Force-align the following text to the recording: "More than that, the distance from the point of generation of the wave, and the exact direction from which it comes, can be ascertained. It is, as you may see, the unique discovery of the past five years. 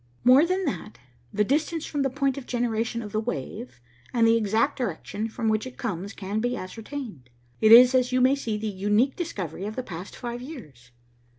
"More 0.23 0.47
than 0.47 0.65
that, 0.65 0.97
the 1.31 1.43
distance 1.43 1.85
from 1.85 2.01
the 2.01 2.09
point 2.09 2.35
of 2.35 2.47
generation 2.47 3.03
of 3.03 3.11
the 3.11 3.19
wave, 3.19 3.79
and 4.11 4.25
the 4.25 4.35
exact 4.35 4.79
direction 4.79 5.29
from 5.29 5.47
which 5.47 5.67
it 5.67 5.77
comes, 5.77 6.13
can 6.13 6.39
be 6.39 6.57
ascertained. 6.57 7.29
It 7.59 7.71
is, 7.71 7.93
as 7.93 8.11
you 8.11 8.19
may 8.19 8.33
see, 8.35 8.57
the 8.57 8.65
unique 8.65 9.15
discovery 9.15 9.67
of 9.67 9.75
the 9.75 9.83
past 9.83 10.15
five 10.15 10.41
years. 10.41 10.89